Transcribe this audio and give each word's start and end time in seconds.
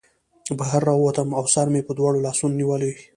بهر 0.59 0.81
راووتم 0.89 1.29
او 1.37 1.43
سر 1.53 1.67
مې 1.73 1.81
په 1.87 1.93
دواړو 1.99 2.23
لاسونو 2.25 2.57
نیولی 2.59 2.87
و 2.91 2.95